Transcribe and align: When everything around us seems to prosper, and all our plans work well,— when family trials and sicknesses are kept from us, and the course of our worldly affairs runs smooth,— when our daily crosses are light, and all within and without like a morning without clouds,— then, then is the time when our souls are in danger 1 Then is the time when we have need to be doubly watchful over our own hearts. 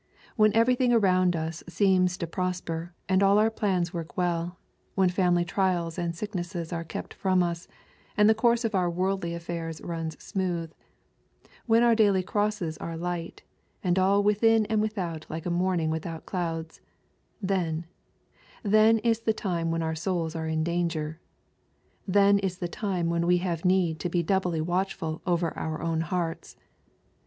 When 0.35 0.51
everything 0.55 0.91
around 0.91 1.35
us 1.35 1.63
seems 1.69 2.17
to 2.17 2.25
prosper, 2.25 2.91
and 3.07 3.21
all 3.21 3.37
our 3.37 3.51
plans 3.51 3.93
work 3.93 4.17
well,— 4.17 4.57
when 4.95 5.09
family 5.09 5.45
trials 5.45 5.99
and 5.99 6.15
sicknesses 6.15 6.73
are 6.73 6.83
kept 6.83 7.13
from 7.13 7.43
us, 7.43 7.67
and 8.17 8.27
the 8.27 8.33
course 8.33 8.65
of 8.65 8.73
our 8.73 8.89
worldly 8.89 9.35
affairs 9.35 9.79
runs 9.79 10.19
smooth,— 10.19 10.73
when 11.67 11.83
our 11.83 11.93
daily 11.93 12.23
crosses 12.23 12.79
are 12.79 12.97
light, 12.97 13.43
and 13.83 13.99
all 13.99 14.23
within 14.23 14.65
and 14.71 14.81
without 14.81 15.27
like 15.29 15.45
a 15.45 15.51
morning 15.51 15.91
without 15.91 16.25
clouds,— 16.25 16.81
then, 17.51 17.85
then 18.63 18.97
is 19.03 19.19
the 19.19 19.33
time 19.33 19.69
when 19.69 19.83
our 19.83 19.93
souls 19.93 20.35
are 20.35 20.47
in 20.47 20.63
danger 20.63 21.21
1 22.07 22.13
Then 22.13 22.39
is 22.39 22.57
the 22.57 22.67
time 22.67 23.11
when 23.11 23.27
we 23.27 23.37
have 23.37 23.63
need 23.63 23.99
to 23.99 24.09
be 24.09 24.23
doubly 24.23 24.61
watchful 24.61 25.21
over 25.27 25.55
our 25.55 25.79
own 25.79 26.01
hearts. 26.01 26.57